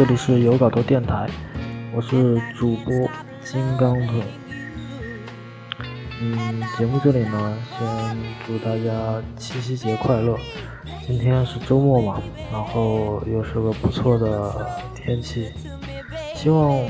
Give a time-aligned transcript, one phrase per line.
[0.00, 1.28] 这里是有稿头电台，
[1.94, 2.94] 我是主播
[3.44, 4.22] 金刚腿。
[6.22, 10.38] 嗯，节目这里呢，先祝大家七夕节快乐。
[11.06, 12.18] 今天是周末嘛，
[12.50, 15.52] 然后又是个不错的天气，
[16.34, 16.82] 希望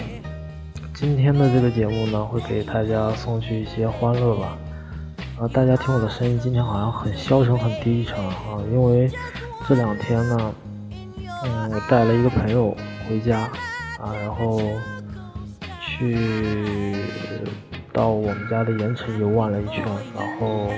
[0.94, 4.56] 今天的这个节目呢，会给大家送去一些欢乐吧。
[5.40, 9.10] 啊，大家听我的声音，今天好像很消沉、很低沉啊，因为
[9.66, 10.54] 这两天呢。
[11.42, 12.76] 嗯，我带了一个朋友
[13.10, 13.40] 回家
[13.98, 14.60] 啊，然后
[15.80, 16.94] 去
[17.92, 19.84] 到我们家的盐城游玩了一圈，
[20.16, 20.70] 然后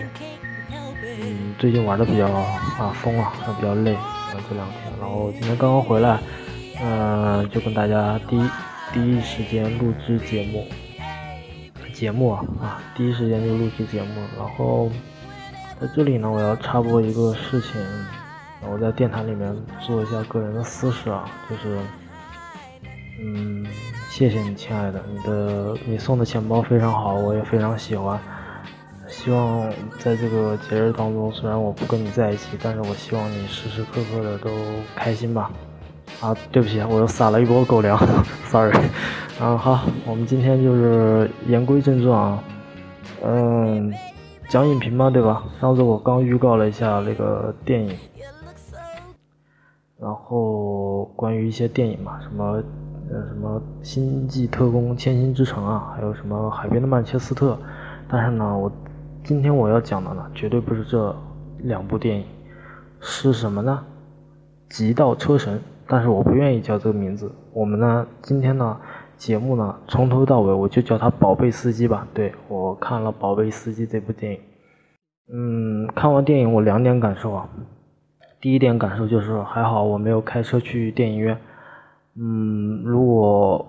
[1.20, 6.19] 嗯，最近玩的比较啊疯了，还比较累啊这两天，然后今天刚刚回来，
[6.83, 8.48] 嗯，就跟大家第一
[8.94, 10.67] 第一时间录制节目，
[11.92, 14.91] 节目啊啊，第一时间就录制节目，然后
[15.78, 17.72] 在这里呢，我要插播一个事情。
[18.64, 21.77] 我在电台里面做一下个人的私事啊，就是，
[23.20, 23.64] 嗯，
[24.10, 28.18] 谢谢你，亲爱的，你的你送的钱包非常好，我也非常喜欢。
[29.08, 34.50] 希望在这个节日当中，虽然我不跟你在一起，但是我希望你时时刻刻的都
[34.96, 35.50] 开心吧。
[36.20, 37.98] 啊，对不起，我又撒了一波狗粮
[38.46, 38.77] ，sorry。
[39.40, 42.42] 嗯，好，我们今天就是言归正传啊，
[43.22, 43.92] 嗯，
[44.48, 45.44] 讲影评嘛，对吧？
[45.60, 47.96] 上次我刚预告了一下那个电影。
[49.98, 52.60] 然后关于一些电影嘛，什么
[53.12, 57.52] 呃什么《星际特工：千星之城》啊，还有什么《海边的曼彻斯特》，
[58.08, 58.73] 但是呢，我
[59.23, 61.14] 今天我要讲的呢，绝对不是这
[61.58, 62.24] 两部电影，
[63.00, 63.84] 是什么呢？
[64.74, 67.30] 《极道车神》，但是我不愿意叫这个名字。
[67.52, 68.78] 我们呢，今天呢，
[69.18, 72.08] 节目呢，从头到尾我就叫他“宝贝司机”吧。
[72.14, 74.39] 对我看了《宝贝司机》这部电影，
[75.30, 77.46] 嗯，看完电影我两点感受啊。
[78.40, 81.39] 第一点感受就是还好我没有开车去电影院，
[82.17, 83.67] 嗯，如果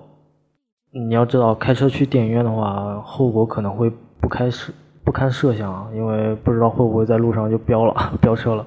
[0.91, 3.89] 你要知道开车去电影院的话，后果可能会
[4.19, 4.73] 不堪设
[5.03, 8.65] 不堪设想，因为不知道会不会在路上就飙了 飙车了。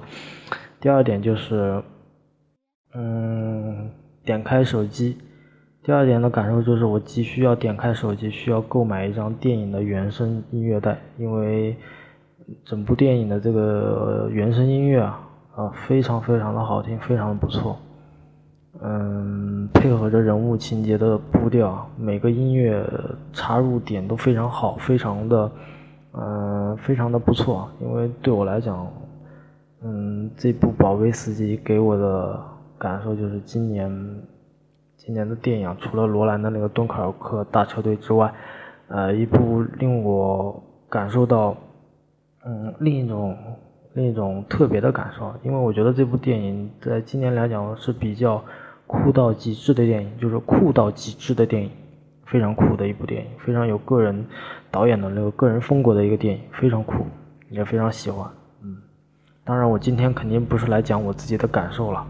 [0.79, 1.81] 第二点就是，
[2.93, 3.89] 嗯，
[4.25, 5.17] 点开手机，
[5.83, 11.75] 第二点的感受就是我急需要点开手机，需要购买一张电影的原声音乐带，因为
[12.65, 15.23] 整部电影的这个原声音乐啊。
[15.55, 17.75] 啊，非常非常的好听，非常的不错。
[18.81, 22.85] 嗯，配合着人物情节的步调，每个音乐
[23.33, 25.51] 插入点都非常好，非常的，
[26.13, 27.69] 嗯，非常的不错。
[27.81, 28.87] 因为对我来讲，
[29.81, 32.39] 嗯，这部《宝贝司机》给我的
[32.77, 33.89] 感受就是今年，
[34.95, 38.31] 今年的电影除了罗兰的那个《敦刻尔克大车队》之外，
[38.89, 41.55] 呃，一部令我感受到，
[42.45, 43.35] 嗯，另一种。
[43.93, 48.39] 另一种特别的感受，因为我觉得这部电影在今年来讲是比较
[48.87, 51.69] 酷到极致的电影，就是酷到极致的电影，
[52.25, 54.25] 非常酷的一部电影，非常有个人
[54.71, 57.05] 导演的那个个人风格的一个电影，非常酷，
[57.49, 58.25] 也非常喜欢。
[58.63, 58.77] 嗯，
[59.43, 62.07] 当然我今天肯定不是来讲我自己的感受了。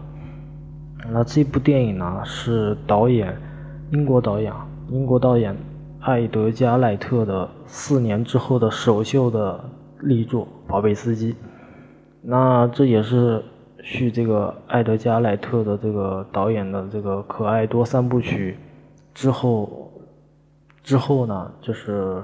[1.10, 3.36] 那这部电影呢是导演
[3.90, 4.52] 英国导演
[4.88, 5.56] 英国导演
[6.00, 9.64] 艾德加·赖特的四年之后的首秀的
[10.00, 11.32] 力作《宝贝司机》。
[12.22, 13.42] 那这也是
[13.82, 18.56] 续这个艾德加·赖特的这个导演的这个可爱多三部曲
[19.14, 19.90] 之后，
[20.82, 22.22] 之后呢，就是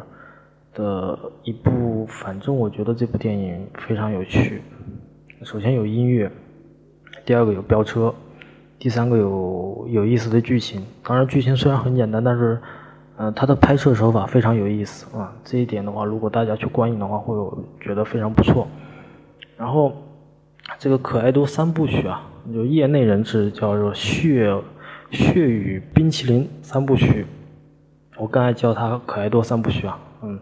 [0.75, 2.07] 的一部。
[2.07, 4.63] 反正我觉得这部电影非常有趣。
[5.43, 6.31] 首先有音乐，
[7.25, 8.15] 第二个有飙车，
[8.79, 10.85] 第三个有有意思的剧情。
[11.03, 12.59] 当然，剧情虽然很简单，但是，
[13.17, 15.35] 呃，它的拍摄手法非常有意思啊。
[15.45, 18.67] 这一点的话，如果大家去观影的话，会有觉得非常不错。
[19.57, 19.93] 然后，
[20.79, 22.23] 这个可爱多三部曲啊，
[22.53, 24.55] 就业内人士叫做血
[25.11, 27.27] 血与冰淇淋三部曲，
[28.17, 30.39] 我刚才叫它可爱多三部曲啊，嗯，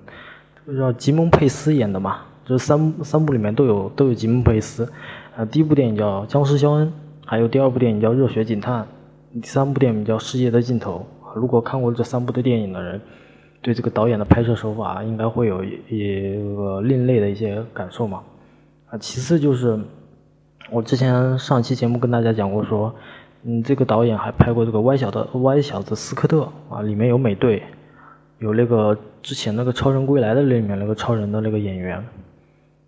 [0.65, 4.91] 这个叫吉蒙佩斯演的嘛，这三三部里面都有都有吉蒙佩斯，
[5.37, 6.93] 啊，第一部电影叫僵尸肖恩，
[7.27, 8.87] 还有第二部电影叫热血警探，
[9.33, 11.07] 第三部电影叫世界的尽头。
[11.35, 13.01] 如果看过这三部的电影的人，
[13.61, 18.23] 对这个导演的拍摄手法应该会有一个另类的一些感受嘛。
[18.91, 19.79] 啊，其次就是，
[20.73, 22.95] 我之前上期节目跟大家讲过，说，
[23.43, 27.63] 嗯，这个导演还拍过这个歪小的歪小子斯科特啊，里面有美队，
[28.39, 31.97] 有那个之前那个超人归来的里面那个超人的那个演员，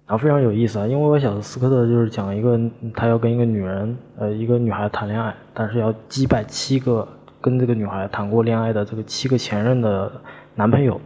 [0.07, 2.59] 然后非常有意思啊，因为歪小子斯科特就是讲一个
[2.95, 7.07] 他要跟一个女人呃一个女孩谈恋爱，但是要击败七个
[7.43, 10.11] 跟这个女孩谈过恋爱的这个七个前任的
[10.55, 10.99] 男朋友，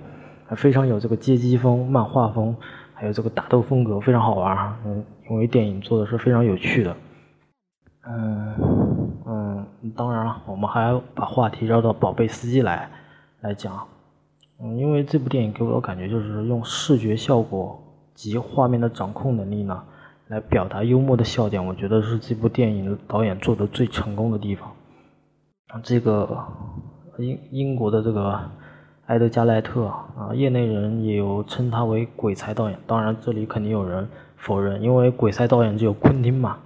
[0.51, 2.55] 非常有这个街机风漫画风。
[3.01, 6.97] 还有这个打斗风格非常好玩嗯，因为电影做的是非常有趣的，
[8.07, 8.55] 嗯
[9.27, 12.89] 嗯，当然了，我们还要把话题绕到《宝贝司机》来
[13.43, 13.87] 来讲。
[14.61, 17.79] 嗯，因为这部电影给我的感觉就是用视觉效果
[18.15, 19.83] 及画面的掌控能力呢，
[20.29, 21.65] 来表达幽默的笑点。
[21.65, 24.69] 我觉得是这部电影的导演做的最成功的地方。
[25.83, 26.43] 这个
[27.19, 28.41] 英英国的这个
[29.07, 32.79] 埃德加·赖特啊，业内人也有称他为鬼才导演。
[32.87, 34.09] 当然，这里肯定有人
[34.39, 36.57] 否认，因为鬼才导演只有昆汀嘛，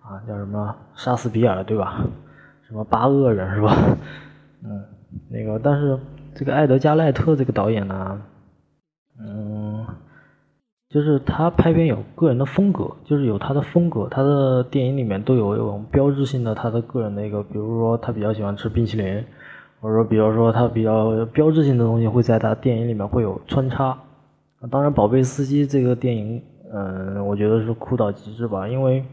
[0.00, 2.04] 啊，叫什么杀死比尔对吧？
[2.66, 3.76] 什么八恶人是吧？
[4.64, 4.84] 嗯，
[5.30, 5.98] 那个，但是。
[6.38, 8.20] 这个艾德加·赖特这个导演呢，
[9.18, 9.86] 嗯，
[10.90, 19.24] 就是他拍片有个人的风格，就是有他的风格，他的电影里面都有一种标志性的他的个人的一个，比如说他比较喜欢吃冰淇淋，
[19.80, 23.96] 或者说比如说他比较标志性的东西会在他电影里面会有穿插。
[24.70, 29.04] 当然，《宝贝司机》这个电影，嗯，我觉得是哭到极致吧，因为，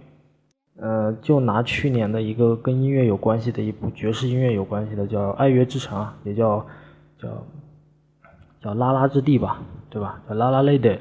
[0.77, 6.65] 呃，就拿去年的一个跟音乐有关系的一部爵士音乐有关系的，叫《爱乐之城》，啊也叫。
[7.21, 7.29] 叫
[8.61, 10.19] 叫拉拉之地吧，对吧？
[10.27, 10.97] 叫拉拉 lady，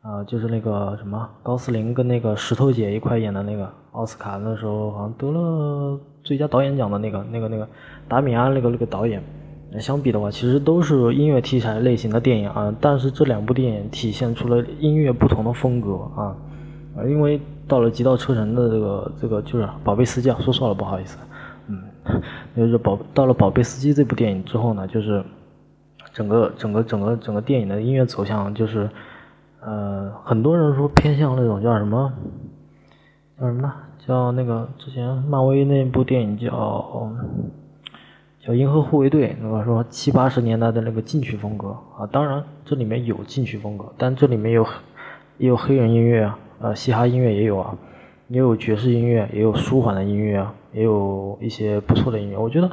[0.00, 7.68] 啊，就是那个什么高斯林跟那个石头姐一块演的那个奥斯卡那时候好像得了最佳导演奖的那个那个那个
[8.06, 9.20] 达米安那个那个导演。
[9.80, 16.36] 相比的话，其实都是音乐题材类型的电影啊，但是这两部电影体现出了音乐不同的风格啊。
[17.08, 21.18] 因为到了《极道车神》的这个这个就是《宝贝司机》，说错了，不好意思。
[21.66, 21.82] 嗯，
[22.56, 25.24] 就是宝到了《宝贝司机》这部电影之后呢，就是
[26.12, 28.88] 整个整个整个整个电影的音乐走向就是，
[29.60, 32.12] 呃，很多人说偏向那种叫什么，
[33.40, 33.72] 叫什么呢？
[34.06, 37.10] 叫那个之前漫威那部电影叫
[38.44, 42.06] 叫《银河护卫队》，那个说七八十年代的那个进取风格啊。
[42.12, 44.66] 当然这里面有进取风格，但这里面有
[45.38, 47.74] 也有黑人音乐啊，呃，嘻哈音乐也有啊。
[48.28, 52.38] 也有爵士音乐，也有舒缓的音乐啊，也有一些不错的音乐。
[52.38, 52.70] 我觉得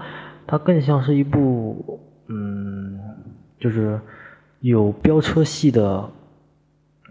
[0.48, 2.98] 它更像是一部，嗯，
[3.60, 4.00] 就是
[4.62, 6.10] 有飙车戏的，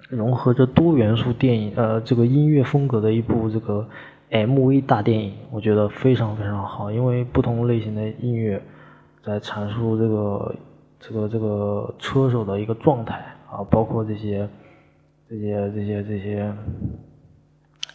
[0.09, 3.87] 融合着多元素电影，呃，这个音乐风格的一部这个
[4.31, 5.35] MV 大电影。
[5.50, 8.62] 我觉得非常非常好，因为不同类型的音乐
[9.23, 10.55] 在阐述这个
[10.99, 13.17] 这个这个车手的一个状态
[13.50, 14.49] 啊，包括这些
[15.29, 16.55] 这些这些这些。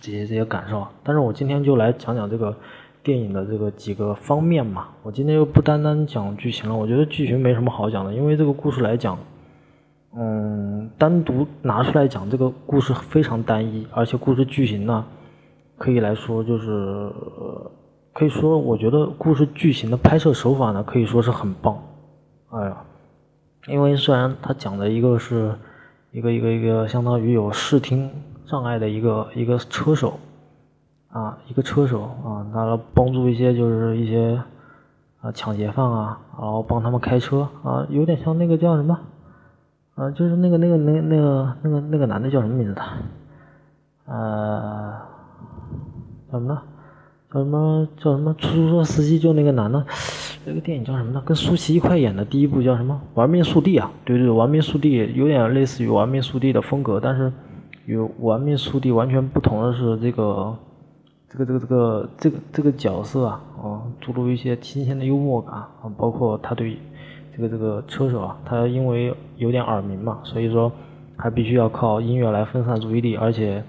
[0.02, 2.56] 这些这些感受，但是我今天就来讲讲这个
[3.02, 4.90] 电影的这个几个方面嘛。
[5.02, 9.18] 我今天又不单单讲剧情了，我觉得剧情没什么好讲的，因为这个故事来讲，
[10.16, 15.04] 嗯，单独拿出来讲这个故事非常单一，而且故事剧情呢，
[15.78, 17.12] 可以来说就是，
[18.14, 21.78] 可以说我觉得故事剧情的拍摄手法呢，可以说是很棒。
[22.50, 22.78] 哎呀，
[23.68, 25.56] 因为虽然他讲的一个是
[26.12, 28.10] 一个一个一个相当于有视听。
[28.48, 30.20] 障碍的一个一个车手，
[31.10, 34.40] 啊，一个车手啊，他帮助一些就是一些
[35.20, 39.00] 啊抢劫犯啊，然后帮他们开车啊，有点像那个叫什么，
[39.96, 42.84] 啊，就是那个那个那那个那个那个男的叫什么名字的，
[44.06, 44.94] 呃，
[46.36, 46.62] 叫什么？
[47.32, 47.88] 叫什么？
[47.98, 48.34] 叫什么？
[48.34, 49.86] 出租车司机就那个男的，
[50.46, 51.24] 那个电影叫什么呢？
[51.26, 53.02] 跟舒淇一块演的第一部叫什么？
[53.14, 53.92] 玩命速递啊！
[54.04, 57.32] 对对，玩命速递有点类似于玩命速递的风格，但是。
[57.88, 60.58] 与《玩命速递》完全不同的是，这个，
[61.30, 66.80] 这个，这个，这个，这个，这个角色啊，啊，注入一些新鲜的幽默感啊，包括他对
[67.36, 70.72] 这个这个车手啊，他因为有点耳鸣嘛，所以说
[71.16, 73.64] 还必须要靠音乐来分散注意力，而且，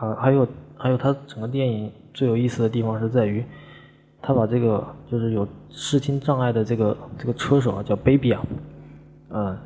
[0.00, 0.44] 啊，还有
[0.76, 3.44] 还有他整个电影最有意思的地方是在于，
[4.22, 8.42] 他把这个就是有视听障碍的这个这个车手啊，叫 Baby 啊，
[9.30, 9.56] 嗯。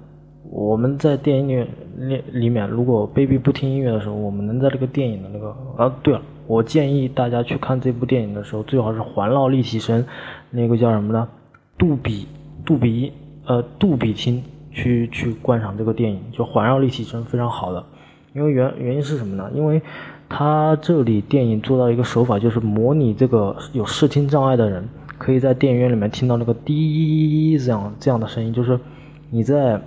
[0.52, 1.66] 我们在电影里
[1.98, 10.04] 里里面，如果 baby 不听音乐的时候，我们能在这个电影的那个啊，对了，我建议大家去看这部电影的时候，最好是环绕立体声，
[10.50, 11.28] 那个叫什么呢？
[11.78, 12.26] 杜比
[12.64, 13.12] 杜比
[13.46, 17.84] 呃杜比听去去观赏这个电影，就环绕立体声非常好的。
[18.34, 19.48] 因为原原因是什么呢？
[19.54, 19.80] 因为
[20.30, 28.80] 他这里电影做到一个手法，就是模拟这个有视听障碍的人可以在电影院里面听到那个滴这样这样的声音，就是
[29.28, 29.78] 你在。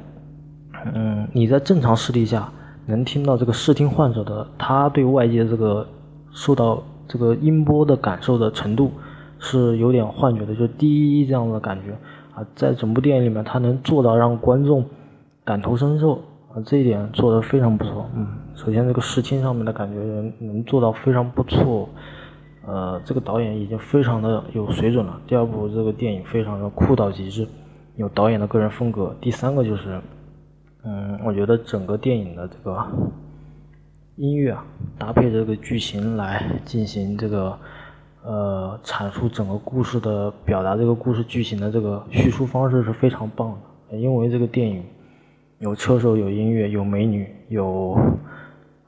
[0.94, 2.52] 嗯，你在正常视力下
[2.88, 5.88] 能听到这个视听患者的他对外界这个
[6.34, 8.92] 受到这个音波的感受的程度
[9.40, 11.94] 是有点幻觉的，就滴这样的感觉
[12.36, 14.84] 啊，在整部电影里面他能做到让观众
[15.46, 16.16] 感同身受
[16.54, 18.06] 啊，这一点做得非常不错。
[18.14, 20.00] 嗯，首先这个视听上面的感觉
[20.40, 21.90] 能做到非常不错，
[22.66, 25.20] 呃，这个导演已经非常的有水准了。
[25.28, 27.48] 第二部这个电影非常的酷到极致，
[27.96, 29.16] 有导演的个人风格。
[29.22, 30.00] 第三个就是。
[30.86, 32.86] 嗯，我觉得整个电影的这个
[34.18, 34.66] 音乐啊，
[34.98, 37.58] 搭配这个剧情来进行这个
[38.22, 43.58] 呃阐述整个故事的表达这个故事剧情的这个叙述方式是非常棒
[43.90, 44.84] 的，因为这个电影
[45.60, 47.98] 有车手、有音乐、有美女、有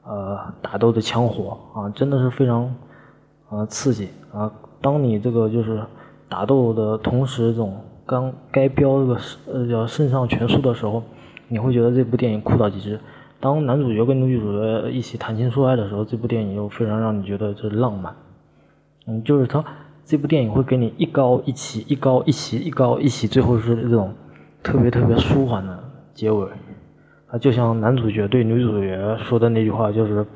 [0.06, 2.74] 呃打斗的枪火啊，真的是非常
[3.48, 4.50] 啊刺激啊！
[4.80, 5.82] 当你这个就是
[6.28, 9.20] 打斗的同时，这种刚该飙这个
[9.52, 11.02] 呃叫肾上全速的时候，
[11.48, 13.00] 你会觉得这部电影酷到极致。
[13.40, 18.14] 当男主角跟女主角一起谈情说爱的时候，这部电影又非常让你觉得这浪漫。
[19.06, 19.64] 嗯，就是他
[20.04, 24.12] 这部电影会给你一高一起，一高一起，一高一起，最后是这种
[24.62, 25.78] 特别特别舒缓的
[26.14, 26.46] 结尾。
[27.38, 30.26] 就像男主角对女主角说的那句话，就是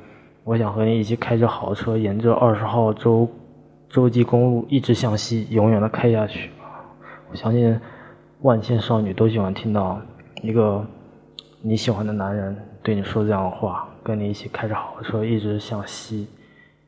[0.45, 3.29] 我想和你一起开着豪车，沿着二十号洲
[3.89, 6.51] 洲际公路一直向西，永远的开下去。
[7.31, 7.79] 我相信
[8.43, 10.01] 万千少女都喜欢听到
[10.43, 10.85] 一个
[11.63, 12.57] 你喜欢的男人。
[12.83, 16.27] 对你说这样的话，跟你一起开着豪车一直向西，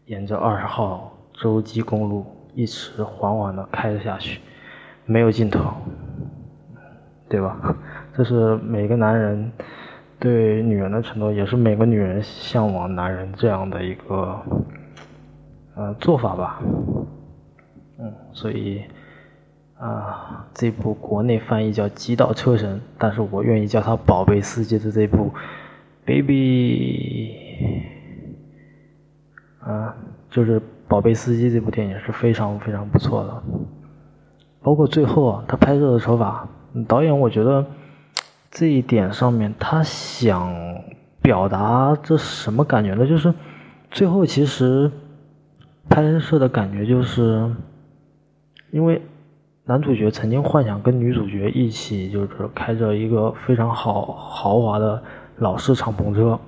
[0.07, 4.41] 沿着二十号洲际公路一直缓缓的开下去，
[5.05, 5.71] 没有尽头，
[7.29, 7.77] 对吧？
[8.17, 9.53] 这是每个男人
[10.23, 14.41] 对女人的承诺，也是每个女人向往男人这样的一个
[15.75, 16.63] 呃做法吧。
[17.99, 18.83] 嗯，所以
[19.77, 25.33] 啊，这部国内翻译叫《极道车神》，但是我愿意叫它《宝贝司机》的这部。
[26.05, 27.35] baby，
[29.61, 29.97] 啊，
[30.31, 33.43] 就是《宝贝司机》这部电影是非常非常不错的，
[34.63, 36.49] 包括最后啊，他拍摄的手法，
[36.87, 37.67] 导演我觉得
[38.53, 40.55] 这一点上面他想
[41.21, 43.05] 表达这什么感觉呢？
[43.05, 43.35] 就是
[43.91, 44.89] 最后其实
[45.89, 47.51] 拍摄的感觉就是，
[48.71, 49.03] 因为
[49.65, 55.03] 男主角曾经幻想跟女主角一起，就是开着一个非常好豪华的。
[55.39, 56.39] 老式敞篷车，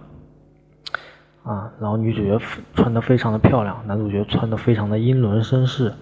[1.43, 2.39] 啊，然后女主角
[2.75, 5.93] 穿的非常的漂亮，男主角穿的非常的英伦绅士，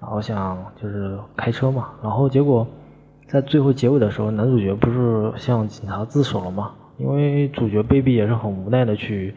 [0.00, 2.66] 然后想就是开车嘛，然后结果
[3.30, 6.72] 在最后结尾的时候，男主角不是向警察自首了吗？
[6.98, 9.34] 因为主角 baby 也是很无奈的去，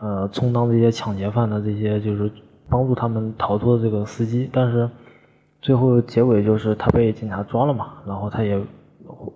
[0.00, 2.28] 呃，充当这些抢劫犯的这些就是
[2.68, 4.90] 帮助他们逃脱的这个司机，但是
[5.62, 8.60] 最后结尾就是他被警察抓了嘛，然后他也。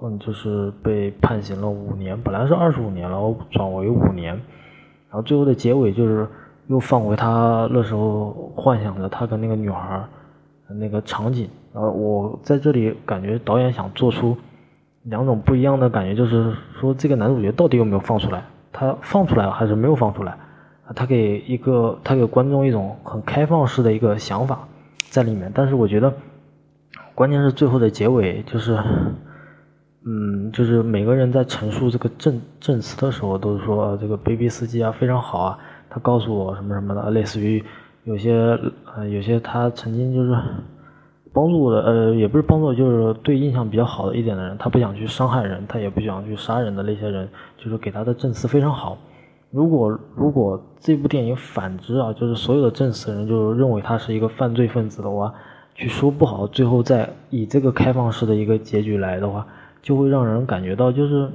[0.02, 4.35] 嗯，就是被判刑了五年，本来是二十五年，然后转为五年，
[5.09, 6.28] 然后最后的结尾就是
[6.66, 10.04] 又放回他那时候幻想着他跟那个女孩
[10.68, 11.49] 那个场景。
[11.72, 14.36] 然后我在这里感觉导演想做出
[15.04, 18.44] 两种不一样的感觉，就是说这个男主角到底有没有放出来？
[18.72, 20.36] 他放出来了还是没有放出来？
[20.94, 24.68] 他给一个他给观众一种很开放式的一个想法
[25.10, 26.12] 在里面，但是我觉得
[27.14, 28.78] 关键是最后的结尾就是。
[30.04, 37.62] 嗯，就是每个人在陈述这个证证词的时候，都是说这个 baby 司机啊非常好啊，他告诉我什么什么的，类似于
[38.02, 38.58] 有些
[38.96, 40.36] 呃有些他曾经就是
[41.32, 48.98] 帮助的，呃也不是帮助，就是对印象比较好的一点的人，他不想去伤害人，他也不想去杀人的那些人，就是给他的证词非常好。
[49.50, 55.32] 如果如果这部电影反之啊，就是所有的证词人就认为他是一个犯罪分子的话，
[55.74, 59.46] 去说不好，最后再以这个开放式的一个结局来的话。
[59.82, 61.28] 就会让人感觉到，就是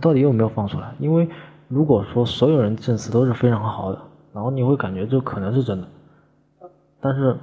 [0.00, 0.92] 到底有没有放出来？
[0.98, 1.28] 因为
[1.68, 3.98] 如果说所有人证词都是非常好的，
[4.34, 5.86] 然后你会感觉这可能是真的。
[7.00, 7.36] 但是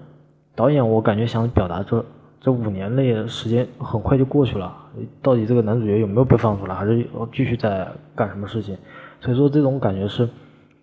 [0.59, 2.05] 导演，我感觉想表达这
[2.41, 4.75] 这五年内的时间很快就过去了，
[5.21, 8.75] 到底这个男主角有没有被放出来，还是继续在干什么事情？
[9.21, 10.27] 所以说这种感觉是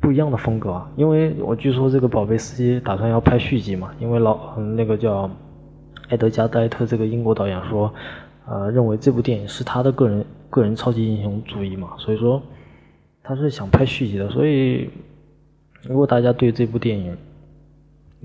[0.01, 0.83] 不一样的风格。
[0.97, 5.31] 因为我据说这个宝贝司机打算要拍续集嘛，因为老那个叫
[6.09, 7.93] 埃德加戴特这个英国导演说。
[8.49, 12.41] 呃，认为这部电影是他的个人个人超级英雄主义嘛，所以说
[13.21, 14.31] 他是想拍续集的。
[14.31, 14.89] 所以，
[15.83, 17.17] 如果大家对这部电影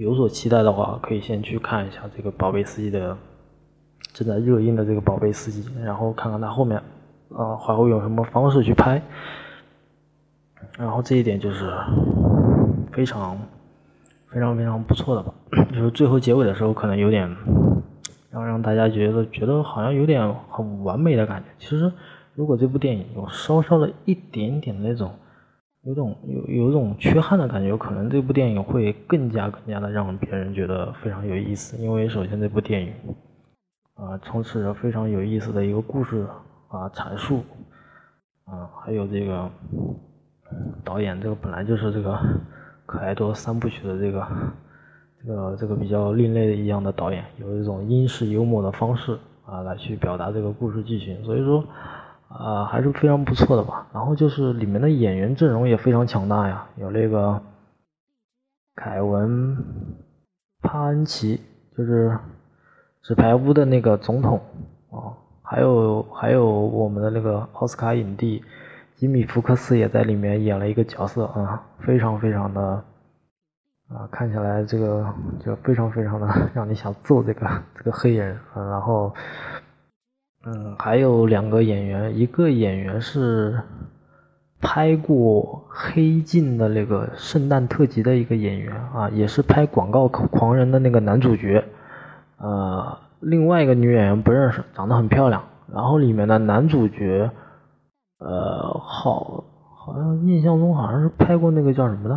[0.02, 3.16] 有所期待的话，可以先去看一下这个《宝贝司机》的
[4.12, 6.82] 正在热映的这个《宝贝司机》，然后看看他后面
[7.30, 9.00] 啊还会用什么方式去拍。
[10.76, 11.72] 然后这一点就是
[12.92, 13.38] 非常
[14.28, 15.32] 非常非常不错的吧，
[15.72, 17.30] 就是最后结尾的时候可能有点。
[18.32, 21.50] 然后让大家觉得觉得好像有点很完美的感觉。
[21.60, 21.92] 其实，
[22.34, 25.12] 如果这部电影有稍稍的一点点那种，
[25.84, 31.78] 有种有有种缺憾的感觉，可能这部电影会更加更加的让别人觉得非常有意思。
[31.78, 32.94] 因为首先这部电影
[33.96, 36.26] 啊，充斥着非常有意思的一个故事
[36.70, 37.44] 啊阐述
[38.46, 39.50] 啊，还有这个
[40.84, 42.20] 导演这个本来就是这个
[42.86, 44.28] 可爱多三部曲的这个。
[45.24, 51.64] 这个这个比较另类的一样的导演，有一种英式幽默的方式啊，来去表达这个故事剧情，所以说
[52.34, 53.88] 啊还是非常不错的吧。
[53.94, 57.42] 然后就是里面的演员阵容也非常强大呀，有那个
[58.76, 59.58] 凯文·
[60.62, 61.42] 帕帕恩奇，
[61.78, 62.18] 就是
[63.02, 64.40] 纸牌屋的那个总统
[64.92, 68.44] 啊，还有还有我们的那个奥斯卡影帝
[68.96, 72.62] 吉米福克斯也在里面演了一个角色啊，非常非常的
[73.90, 75.06] 啊，看起来这个
[75.44, 79.14] 就非常非常的 让你想揍这个这个黑人啊，然后
[80.46, 83.62] 嗯，还有两个演员，一个演员是。
[84.64, 91.66] 拍过《黑镜》的那个圣诞特辑的一个演员啊，也是拍《广告狂人》的那个男主角。
[92.38, 95.42] 呃，另外一个女演员不认识，长得很漂亮。
[95.74, 97.32] 然后里面的男主角，
[98.20, 99.44] 呃，好，
[99.76, 102.16] 好像印象中好像是拍过那个叫什么的，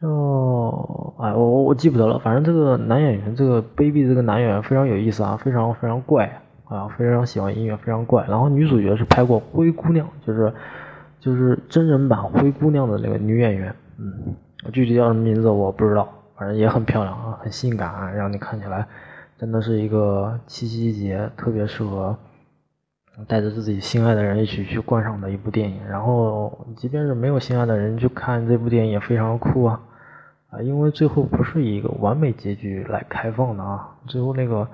[0.00, 2.20] 叫哎，我我记不得了。
[2.20, 6.42] 反正这个男演员，这个 baby 这个男演员非常有意思啊，非常非常怪。
[6.68, 8.24] 啊，非常喜欢音乐，非常怪。
[8.28, 10.52] 然后女主角是拍过《灰姑娘》，就是
[11.20, 13.72] 就是真人版《灰姑娘》的那个女演员。
[13.98, 14.34] 嗯，
[14.72, 18.84] 具体叫什么名字我不知道，反正也很漂亮啊，很性感啊，让你看起来
[19.38, 22.16] 真的是一个七夕节特别适合
[23.28, 25.78] 带着自己心爱的人一起去观赏的一部电影。
[25.88, 29.80] 然后，即便是没有心爱的人去看这部电影也非常酷啊
[30.50, 34.66] 啊，因为最后不是一个完美结局来开放的啊，最后那个。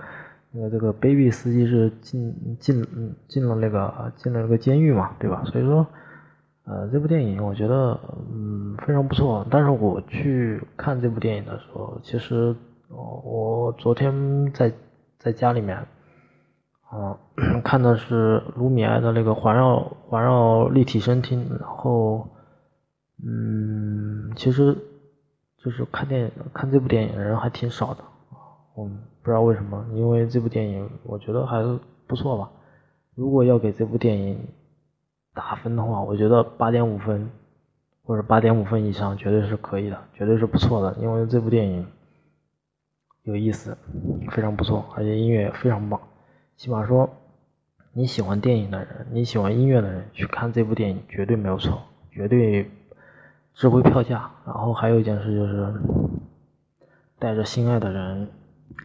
[0.55, 5.43] 那这个 baby 司机是进进进了那个进了那个监狱嘛，对吧？
[5.47, 5.87] 所以说，
[6.65, 7.99] 呃，这部电影我觉得
[8.31, 9.47] 嗯非常不错。
[9.51, 12.55] 但是我去看这部电影的时候，其实
[12.91, 14.73] 我昨天在
[15.19, 15.79] 在家里面
[16.91, 17.19] 啊
[17.65, 22.29] 看的是卢米埃的那个环绕环绕立体声听，然后
[23.25, 24.77] 嗯，其实
[25.57, 28.05] 就是看电影看这部电影的人还挺少的。
[28.75, 32.51] 我，不知道为什么，因为这部电影我觉得还是不错吧。
[33.15, 34.49] 如果要给这部电影
[35.35, 37.31] 打分的话，我觉得八点五分
[38.03, 40.97] 或者八点五分以上绝对是可以的，绝对是不错的。
[40.99, 41.87] 因为这部电影
[43.25, 43.77] 有意思，
[44.31, 46.01] 非常不错，而且音乐非常棒。
[46.57, 47.11] 起码说
[47.93, 52.71] 你喜欢电影的人，你喜欢音乐的人去看这部电影绝对没有错，绝对
[53.53, 54.31] 值回票价。
[54.47, 55.75] 然后还有一件事就是
[57.19, 58.29] 带着心爱的人。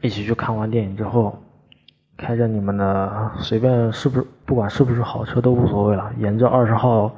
[0.01, 1.37] 一起去看完电影之后，
[2.17, 7.11] 开着你们的随便是不是不管是不是好车都无所谓了，沿着二十号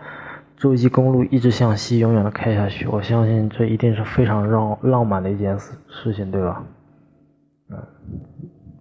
[0.57, 2.87] 洲际公路一直向西，永远的开下去。
[2.87, 6.63] 我相信这一定是非常让浪漫的一件事事情，对吧？
[7.69, 7.77] 嗯，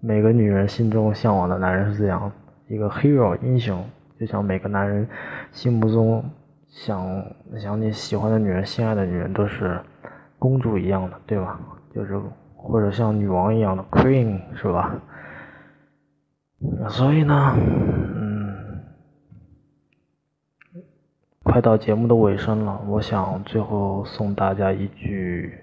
[0.01, 2.31] 每个女人心中向往的男人是这样，
[2.69, 3.85] 一个 hero 英雄，
[4.19, 5.09] 就像每个男人
[5.53, 6.25] 心目中
[6.69, 7.07] 想
[7.57, 9.81] 想你喜欢的女人、心爱的女人都是
[10.39, 11.61] 公主一样的，对吧？
[11.95, 12.21] 就是。
[12.61, 15.01] 或者像女王一样的 queen 是吧？
[16.90, 18.83] 所以呢，嗯，
[21.44, 25.57] 快到节目的尾声了，我想最后送大家一句，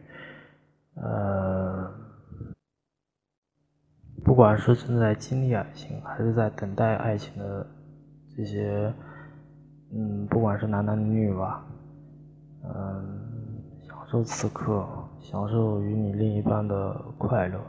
[0.95, 1.91] 呃，
[4.23, 7.67] 不管是正在经历爱情，还是在等待爱情的
[8.36, 8.93] 这些，
[9.93, 11.65] 嗯，不管是男男女女吧，
[12.63, 13.19] 嗯，
[13.84, 14.88] 享受此刻。
[15.25, 17.59] 享受与你另一半的快乐，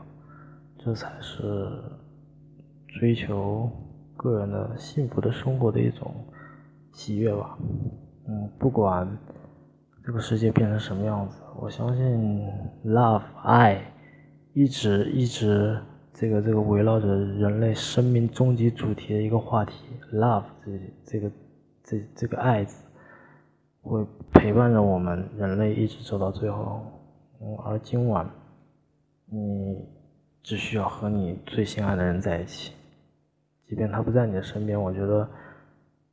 [0.76, 1.72] 这才是
[2.86, 3.70] 追求
[4.14, 6.14] 个人的幸福的生活的一种
[6.92, 7.56] 喜悦吧。
[8.28, 9.08] 嗯，不管
[10.04, 12.46] 这个世界变成什么样子，我相信
[12.84, 13.80] love 爱
[14.52, 15.80] 一直一直
[16.12, 20.70] 这个这个围绕着人类生命终极主题的一个话题，love 这
[21.06, 21.30] 这个
[21.82, 22.84] 这这个爱字
[23.80, 26.82] 会陪伴着我们人类一直走到最后。
[27.64, 28.28] 而今晚，
[29.26, 29.84] 你
[30.42, 32.72] 只需要和你最心爱的人在一起，
[33.68, 35.28] 即便他不在你的身边，我觉得，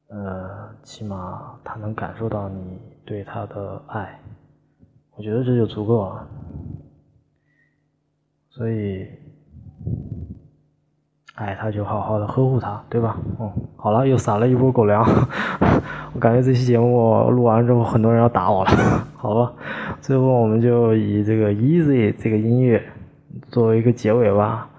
[0.07, 4.19] 呃，起码他能感受到你对他的爱，
[5.15, 6.27] 我觉得这就足够了。
[8.49, 9.07] 所以，
[11.35, 13.17] 爱他就好好的呵护他，对吧？
[13.39, 15.03] 嗯，好了，又撒了一波狗粮，
[16.15, 18.71] 我感觉这期节目录完之后，很多人要打我了，
[19.17, 19.51] 好吧？
[19.99, 22.81] 最后，我们就以这个 Easy 这个音乐
[23.49, 24.69] 作为一个结尾吧。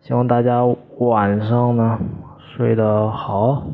[0.00, 0.64] 希望大家
[0.98, 1.98] 晚上呢
[2.38, 3.64] 睡得好。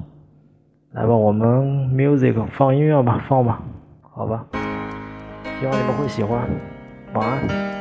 [0.93, 3.61] 来吧，我们 Music 放音乐吧，放吧，
[4.11, 4.45] 好吧。
[5.61, 6.41] 希望你们会喜欢。
[7.13, 7.39] 晚安，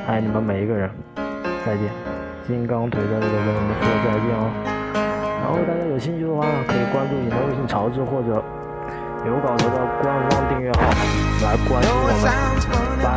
[0.07, 0.89] 爱你们每一个人。
[1.65, 1.87] 再见。
[2.45, 4.51] 金刚腿在这里跟你们说再见哦。
[5.41, 8.43] 然后大家有兴趣的话，可以关注你的微信潮志或者。
[9.23, 10.81] 有稿子的官方订阅号
[11.43, 12.23] 来关注我们，
[13.03, 13.07] 拜。